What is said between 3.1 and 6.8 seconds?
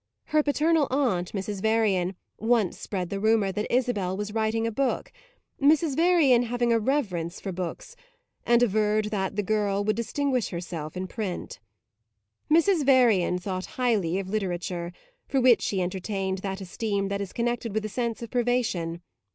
the rumour that Isabel was writing a book Mrs. Varian having a